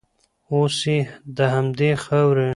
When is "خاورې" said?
2.03-2.49